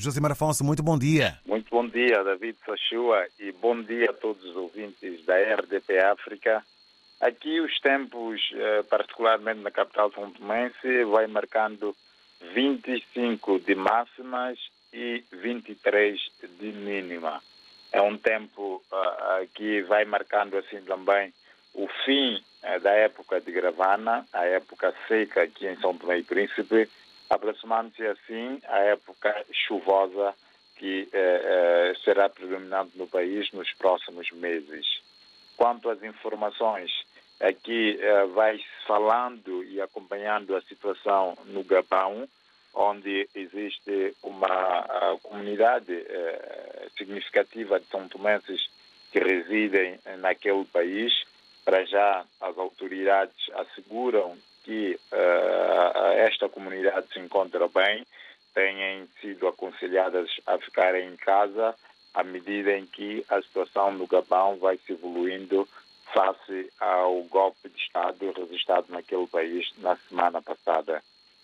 [0.00, 1.38] Josimar Afonso, muito bom dia.
[1.46, 6.64] Muito bom dia, David Sachua, e bom dia a todos os ouvintes da RDP África.
[7.20, 11.94] Aqui os tempos, eh, particularmente na capital São Tomense, vai marcando
[12.54, 14.58] 25 de máximas
[14.92, 16.18] e 23
[16.58, 17.42] de mínima.
[17.92, 21.32] É um tempo uh, que vai marcando assim também
[21.74, 26.22] o fim uh, da época de gravana, a época seca aqui em São Tomé e
[26.22, 26.88] Príncipe,
[27.30, 30.34] aproximando-se assim a época chuvosa
[30.76, 35.00] que uh, será predominante no país nos próximos meses.
[35.56, 36.90] Quanto às informações,
[37.38, 37.98] aqui
[38.34, 42.26] vai falando e acompanhando a situação no Gabão,
[42.72, 48.70] onde existe uma comunidade uh, significativa de são tomenses
[49.12, 51.12] que residem naquele país.
[51.62, 54.36] Para já, as autoridades asseguram
[54.70, 58.06] que uh, esta comunidade se encontra bem,
[58.54, 61.74] têm sido aconselhadas a ficarem em casa
[62.14, 65.68] à medida em que a situação no Gabão vai se evoluindo
[66.14, 71.02] face ao golpe de Estado registrado naquele país na semana passada.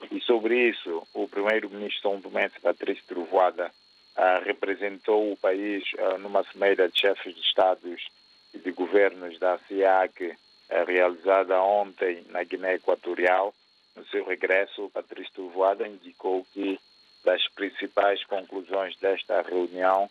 [0.09, 3.73] E sobre isso, o primeiro-ministro São Domense, Patrício Trovoada,
[4.17, 8.07] uh, representou o país uh, numa cimeira de chefes de Estados
[8.55, 10.37] e de governos da uh,
[10.69, 13.55] realizada ontem na Guiné Equatorial.
[13.95, 16.79] No seu regresso, Patrício Trovoada indicou que
[17.25, 20.11] das principais conclusões desta reunião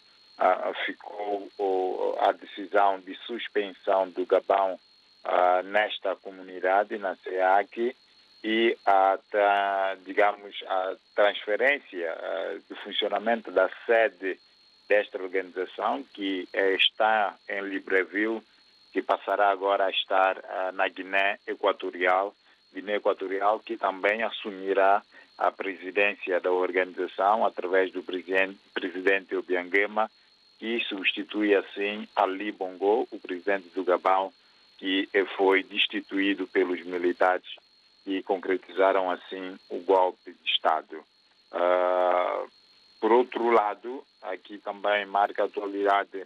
[0.85, 4.79] ficou a decisão de suspensão do Gabão
[5.65, 7.95] nesta comunidade, na CIAC,
[8.43, 9.17] e a,
[10.03, 12.15] digamos, a transferência
[12.67, 14.39] do funcionamento da sede
[14.87, 18.43] desta organização, que está em Libreville,
[18.95, 20.41] que passará agora a estar
[20.73, 22.33] na Guiné Equatorial,
[22.73, 25.03] Guiné Equatorial, que também assumirá
[25.37, 30.09] a presidência da organização através do presidente, presidente Obiangema,
[30.57, 34.31] que substitui assim Ali Bongo, o presidente do Gabão,
[34.77, 37.53] que foi destituído pelos militares
[38.05, 41.03] e concretizaram assim o golpe de Estado.
[41.51, 42.49] Uh,
[43.01, 46.25] por outro lado, aqui também marca a atualidade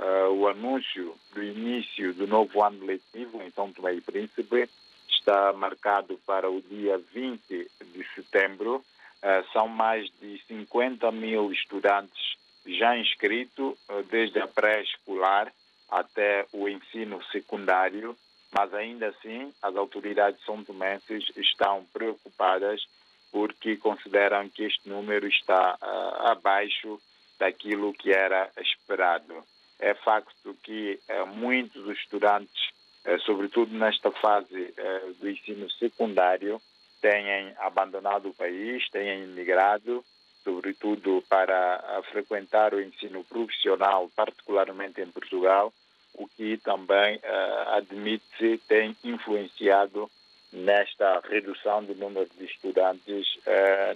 [0.00, 4.68] uh, o anúncio do início do novo ano letivo em São Tomé e Príncipe,
[5.08, 8.76] está marcado para o dia 20 de setembro.
[9.22, 13.76] Uh, são mais de 50 mil estudantes já inscritos,
[14.10, 15.50] desde a pré-escolar
[15.90, 18.16] até o ensino secundário,
[18.52, 22.86] mas ainda assim as autoridades são tomenses estão preocupadas
[23.32, 27.00] porque consideram que este número está uh, abaixo
[27.38, 29.42] daquilo que era esperado.
[29.80, 32.70] É facto que uh, muitos estudantes,
[33.06, 34.74] uh, sobretudo nesta fase
[35.18, 36.60] do ensino secundário,
[37.00, 40.04] têm abandonado o país, têm imigrado,
[40.44, 45.72] sobretudo para frequentar o ensino profissional, particularmente em Portugal,
[46.12, 47.20] o que também
[47.68, 50.10] admite-se tem influenciado
[50.52, 53.26] nesta redução do número de estudantes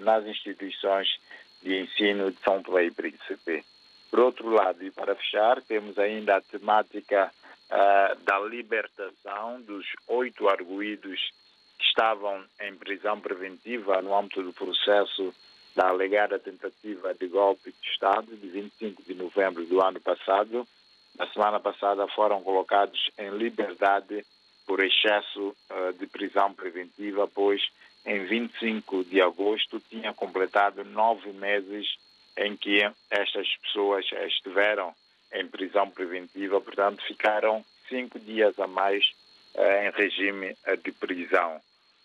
[0.01, 1.09] nas instituições
[1.63, 3.65] de ensino de São Tomé e Príncipe.
[4.15, 7.33] Por outro lado, e para fechar, temos ainda a temática
[7.69, 11.33] uh, da libertação dos oito arguídos
[11.77, 15.35] que estavam em prisão preventiva no âmbito do processo
[15.75, 20.65] da alegada tentativa de golpe de Estado de 25 de novembro do ano passado,
[21.19, 24.25] na semana passada foram colocados em liberdade
[24.65, 27.61] por excesso uh, de prisão preventiva, pois
[28.07, 31.97] em 25 de agosto tinha completado nove meses
[32.37, 32.81] em que
[33.11, 34.95] estas pessoas estiveram
[35.33, 39.05] em prisão preventiva, portanto ficaram cinco dias a mais
[39.55, 41.61] uh, em regime uh, de prisão.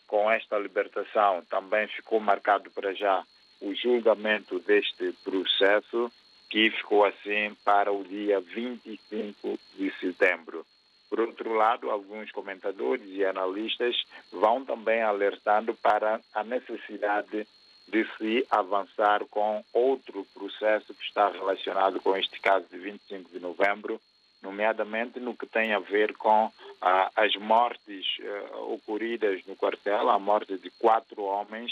[0.08, 3.24] Com esta libertação também ficou marcado para já
[3.62, 6.12] o julgamento deste processo
[6.50, 10.66] que ficou assim para o dia 25 de setembro.
[11.10, 13.96] Por outro lado, alguns comentadores e analistas
[14.32, 17.48] vão também alertando para a necessidade
[17.92, 23.40] de se avançar com outro processo que está relacionado com este caso de 25 de
[23.40, 24.00] novembro,
[24.42, 26.52] nomeadamente no que tem a ver com
[26.82, 31.72] ah, as mortes ah, ocorridas no quartel, a morte de quatro homens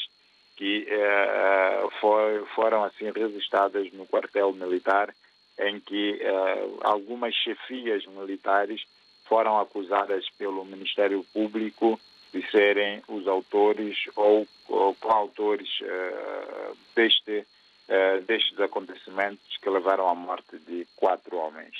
[0.57, 5.13] que eh, foi, foram assim registradas no quartel militar,
[5.59, 8.81] em que eh, algumas chefias militares
[9.25, 11.99] foram acusadas pelo Ministério Público
[12.33, 17.45] de serem os autores ou, ou coautores eh, deste,
[17.87, 21.75] eh, destes acontecimentos que levaram à morte de quatro homens.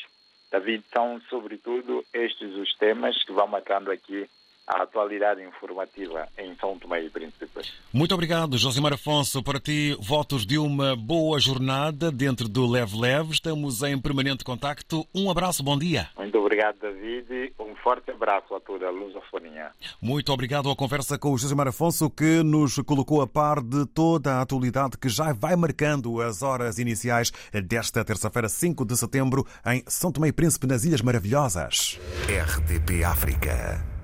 [0.51, 4.29] David, são sobretudo estes os temas que vão marcando aqui
[4.67, 7.47] a atualidade informativa em São Tomé e Príncipe.
[7.93, 9.41] Muito obrigado, Josimar Afonso.
[9.41, 13.31] Para ti, votos de uma boa jornada dentro do Leve Leve.
[13.31, 15.07] Estamos em permanente contacto.
[15.15, 16.09] Um abraço, bom dia.
[16.17, 17.53] Muito obrigado, David.
[17.57, 19.71] Um forte abraço a toda a lusofonia.
[20.01, 24.35] Muito obrigado à conversa com o Josimar Afonso, que nos colocou a par de toda
[24.35, 27.31] a atualidade que já vai marcando as horas iniciais
[27.65, 31.99] desta terça-feira, 5 de setembro, em São Tomé e Príncipe, nas Ilhas Maravilhosas.
[32.27, 33.96] RDP África.